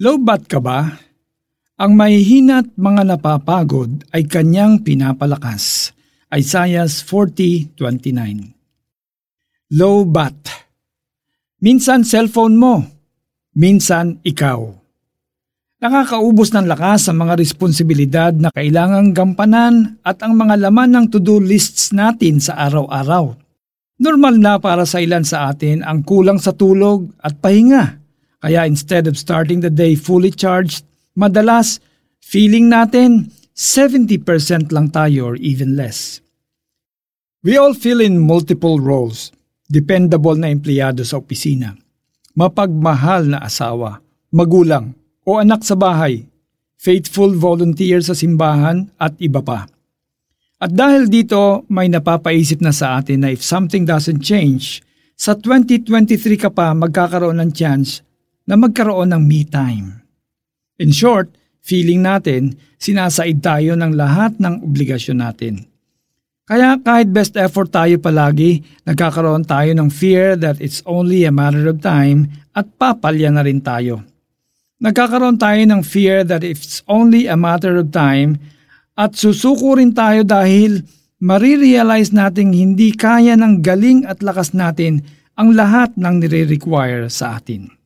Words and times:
Lowbat 0.00 0.48
ka 0.48 0.64
ba? 0.64 0.96
Ang 1.76 1.92
mahihina't 1.92 2.72
mga 2.72 3.04
napapagod 3.04 4.00
ay 4.16 4.24
kanyang 4.24 4.80
pinapalakas. 4.80 5.92
Isaiah 6.32 6.88
40.29 6.88 7.76
Low 9.76 10.08
bat. 10.08 10.40
Minsan 11.60 12.08
cellphone 12.08 12.56
mo, 12.56 12.80
minsan 13.52 14.24
ikaw. 14.24 14.72
Nakakaubos 15.84 16.56
ng 16.56 16.64
lakas 16.64 17.12
ang 17.12 17.20
mga 17.20 17.36
responsibilidad 17.36 18.32
na 18.32 18.48
kailangang 18.48 19.12
gampanan 19.12 20.00
at 20.00 20.24
ang 20.24 20.32
mga 20.32 20.64
laman 20.64 20.96
ng 20.96 21.12
to-do 21.12 21.36
lists 21.44 21.92
natin 21.92 22.40
sa 22.40 22.56
araw-araw. 22.56 23.36
Normal 24.00 24.40
na 24.40 24.56
para 24.56 24.88
sa 24.88 24.96
ilan 24.96 25.28
sa 25.28 25.52
atin 25.52 25.84
ang 25.84 26.00
kulang 26.08 26.40
sa 26.40 26.56
tulog 26.56 27.12
at 27.20 27.36
pahinga. 27.36 27.99
Kaya 28.40 28.64
instead 28.64 29.04
of 29.04 29.20
starting 29.20 29.60
the 29.60 29.68
day 29.68 29.92
fully 29.92 30.32
charged, 30.32 30.88
madalas 31.12 31.76
feeling 32.24 32.72
natin 32.72 33.28
70% 33.52 34.72
lang 34.72 34.88
tayo 34.88 35.32
or 35.32 35.36
even 35.36 35.76
less. 35.76 36.24
We 37.44 37.60
all 37.60 37.76
fill 37.76 38.00
in 38.00 38.20
multiple 38.20 38.80
roles. 38.80 39.32
Dependable 39.70 40.34
na 40.34 40.50
empleyado 40.50 41.06
sa 41.06 41.22
opisina, 41.22 41.78
mapagmahal 42.34 43.30
na 43.30 43.38
asawa, 43.38 44.02
magulang, 44.34 44.98
o 45.22 45.38
anak 45.38 45.62
sa 45.62 45.78
bahay, 45.78 46.26
faithful 46.74 47.38
volunteer 47.38 48.02
sa 48.02 48.18
simbahan 48.18 48.90
at 48.98 49.14
iba 49.22 49.38
pa. 49.46 49.70
At 50.58 50.74
dahil 50.74 51.06
dito, 51.06 51.70
may 51.70 51.86
napapaisip 51.86 52.58
na 52.58 52.74
sa 52.74 52.98
atin 52.98 53.22
na 53.22 53.30
if 53.30 53.46
something 53.46 53.86
doesn't 53.86 54.26
change, 54.26 54.82
sa 55.14 55.38
2023 55.38 56.18
ka 56.34 56.50
pa 56.50 56.74
magkakaroon 56.74 57.38
ng 57.38 57.54
chance 57.54 58.02
na 58.50 58.58
magkaroon 58.58 59.14
ng 59.14 59.22
me 59.22 59.46
time. 59.46 60.02
In 60.82 60.90
short, 60.90 61.30
feeling 61.62 62.02
natin, 62.02 62.58
sinasaid 62.82 63.38
tayo 63.38 63.78
ng 63.78 63.94
lahat 63.94 64.42
ng 64.42 64.66
obligasyon 64.66 65.22
natin. 65.22 65.70
Kaya 66.50 66.82
kahit 66.82 67.14
best 67.14 67.38
effort 67.38 67.70
tayo 67.70 67.94
palagi, 68.02 68.58
nagkakaroon 68.82 69.46
tayo 69.46 69.70
ng 69.70 69.86
fear 69.86 70.34
that 70.34 70.58
it's 70.58 70.82
only 70.82 71.22
a 71.22 71.30
matter 71.30 71.62
of 71.70 71.78
time 71.78 72.26
at 72.58 72.66
papalya 72.74 73.30
na 73.30 73.46
rin 73.46 73.62
tayo. 73.62 74.02
Nagkakaroon 74.82 75.38
tayo 75.38 75.62
ng 75.62 75.86
fear 75.86 76.26
that 76.26 76.42
it's 76.42 76.82
only 76.90 77.30
a 77.30 77.38
matter 77.38 77.78
of 77.78 77.94
time 77.94 78.34
at 78.98 79.14
susuko 79.14 79.78
rin 79.78 79.94
tayo 79.94 80.26
dahil 80.26 80.82
marirealize 81.22 82.10
nating 82.10 82.50
hindi 82.50 82.98
kaya 82.98 83.38
ng 83.38 83.62
galing 83.62 84.02
at 84.10 84.18
lakas 84.18 84.50
natin 84.50 85.06
ang 85.38 85.54
lahat 85.54 85.94
ng 85.94 86.18
nire-require 86.18 87.06
sa 87.06 87.38
atin. 87.38 87.79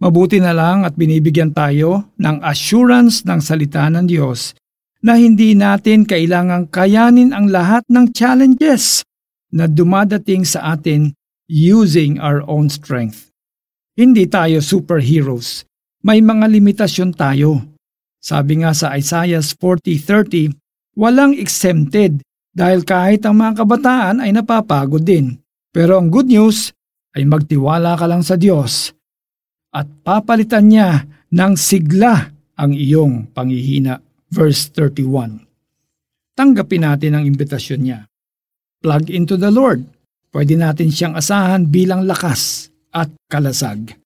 Mabuti 0.00 0.40
na 0.40 0.56
lang 0.56 0.88
at 0.88 0.96
binibigyan 0.96 1.52
tayo 1.52 2.08
ng 2.16 2.40
assurance 2.40 3.20
ng 3.28 3.40
salita 3.44 3.84
ng 3.92 4.08
Diyos 4.08 4.56
na 5.04 5.20
hindi 5.20 5.52
natin 5.52 6.08
kailangang 6.08 6.72
kayanin 6.72 7.36
ang 7.36 7.52
lahat 7.52 7.84
ng 7.92 8.08
challenges 8.16 9.04
na 9.52 9.68
dumadating 9.68 10.48
sa 10.48 10.72
atin 10.72 11.12
using 11.52 12.16
our 12.16 12.40
own 12.48 12.72
strength. 12.72 13.28
Hindi 13.92 14.24
tayo 14.24 14.64
superheroes 14.64 15.68
may 16.00 16.24
mga 16.24 16.48
limitasyon 16.48 17.12
tayo. 17.12 17.60
Sabi 18.24 18.64
nga 18.64 18.72
sa 18.72 18.96
Isaiah 18.96 19.44
40.30, 19.44 20.96
walang 20.96 21.36
exempted 21.36 22.24
dahil 22.56 22.88
kahit 22.88 23.28
ang 23.28 23.36
mga 23.36 23.64
kabataan 23.64 24.24
ay 24.24 24.32
napapagod 24.32 25.04
din. 25.04 25.36
Pero 25.68 26.00
ang 26.00 26.08
good 26.08 26.28
news 26.28 26.72
ay 27.12 27.28
magtiwala 27.28 28.00
ka 28.00 28.08
lang 28.08 28.24
sa 28.24 28.40
Diyos 28.40 28.96
at 29.70 29.86
papalitan 30.02 30.66
niya 30.70 31.06
ng 31.30 31.54
sigla 31.54 32.30
ang 32.58 32.72
iyong 32.74 33.30
panghihina. 33.30 34.02
Verse 34.30 34.70
31. 34.74 35.42
Tanggapin 36.38 36.86
natin 36.86 37.18
ang 37.18 37.24
imbitasyon 37.26 37.80
niya. 37.82 38.06
Plug 38.78 39.10
into 39.10 39.34
the 39.34 39.50
Lord. 39.50 39.82
Pwede 40.30 40.54
natin 40.54 40.94
siyang 40.94 41.18
asahan 41.18 41.66
bilang 41.66 42.06
lakas 42.06 42.70
at 42.94 43.10
kalasag 43.26 43.98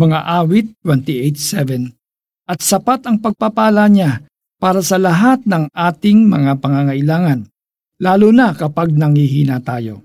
mga 0.00 0.18
awit 0.40 0.72
28.7 0.80 1.92
at 2.48 2.58
sapat 2.64 3.04
ang 3.06 3.20
pagpapala 3.20 3.84
niya 3.92 4.24
para 4.56 4.80
sa 4.80 4.96
lahat 4.96 5.44
ng 5.44 5.72
ating 5.72 6.28
mga 6.28 6.60
pangangailangan, 6.60 7.48
lalo 8.00 8.28
na 8.32 8.52
kapag 8.56 8.92
nangihina 8.92 9.60
tayo. 9.60 10.00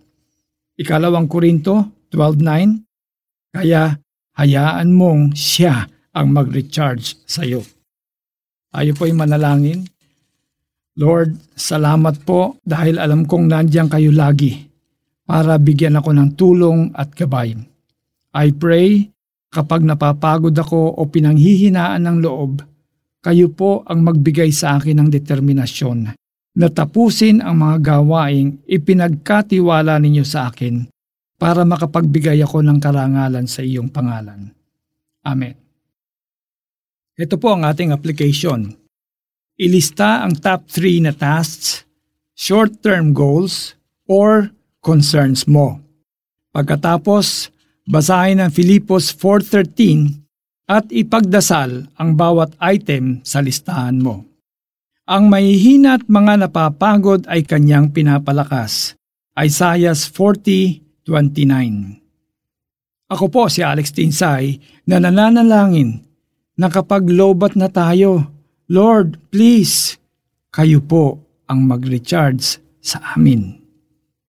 Ikalawang 0.75 1.31
Korinto 1.31 2.07
12.9 2.11 3.55
Kaya 3.55 3.95
hayaan 4.35 4.91
mong 4.91 5.35
siya 5.35 5.87
ang 6.15 6.31
mag-recharge 6.31 7.19
sa 7.27 7.43
iyo. 7.43 7.63
Tayo 8.71 8.91
po'y 8.95 9.15
manalangin. 9.15 9.87
Lord, 10.95 11.35
salamat 11.55 12.23
po 12.23 12.59
dahil 12.63 12.99
alam 12.99 13.27
kong 13.27 13.51
nandiyan 13.51 13.91
kayo 13.91 14.15
lagi 14.15 14.63
para 15.27 15.59
bigyan 15.59 15.99
ako 15.99 16.09
ng 16.15 16.29
tulong 16.39 16.79
at 16.95 17.11
gabay. 17.11 17.55
I 18.35 18.51
pray 18.55 19.15
Kapag 19.55 19.87
napapagod 19.87 20.51
ako 20.51 20.99
o 20.99 21.07
pinanghihinaan 21.07 22.03
ng 22.03 22.17
loob, 22.19 22.59
kayo 23.23 23.47
po 23.55 23.87
ang 23.87 24.03
magbigay 24.03 24.51
sa 24.51 24.75
akin 24.75 24.99
ng 24.99 25.07
determinasyon 25.07 26.11
na 26.59 26.67
tapusin 26.67 27.39
ang 27.39 27.63
mga 27.63 27.77
gawaing 27.79 28.59
ipinagkatiwala 28.67 29.95
ninyo 30.03 30.27
sa 30.27 30.51
akin 30.51 30.83
para 31.35 31.67
makapagbigay 31.67 32.39
ako 32.43 32.63
ng 32.63 32.79
karangalan 32.79 33.45
sa 33.45 33.61
iyong 33.63 33.91
pangalan. 33.91 34.51
Amen. 35.25 35.55
Ito 37.15 37.39
po 37.39 37.55
ang 37.55 37.63
ating 37.63 37.95
application. 37.95 38.75
Ilista 39.55 40.23
ang 40.23 40.35
top 40.35 40.67
3 40.67 41.07
na 41.07 41.13
tasks, 41.15 41.87
short-term 42.35 43.15
goals, 43.15 43.75
or 44.07 44.51
concerns 44.83 45.47
mo. 45.47 45.79
Pagkatapos, 46.51 47.55
Basahin 47.85 48.41
ang 48.41 48.49
Filipos 48.49 49.13
4.13 49.13 50.25
at 50.65 50.89
ipagdasal 50.89 51.85
ang 52.01 52.17
bawat 52.17 52.57
item 52.57 53.21
sa 53.21 53.45
listahan 53.45 54.01
mo. 54.01 54.25
Ang 55.05 55.29
mahihina 55.29 56.01
at 56.01 56.09
mga 56.09 56.49
napapagod 56.49 57.29
ay 57.29 57.45
kanyang 57.45 57.93
pinapalakas. 57.93 58.97
Isaiah 59.37 59.93
40.29 61.05 62.01
Ako 63.13 63.29
po 63.29 63.45
si 63.45 63.61
Alex 63.61 63.93
Tinsay 63.93 64.57
na 64.89 64.97
nananalangin 64.97 66.01
na 66.57 66.73
kapag 66.73 67.05
lobat 67.05 67.53
na 67.53 67.69
tayo, 67.69 68.33
Lord, 68.65 69.21
please, 69.29 70.01
kayo 70.49 70.81
po 70.81 71.21
ang 71.45 71.69
mag-recharge 71.69 72.57
sa 72.81 73.13
amin. 73.13 73.64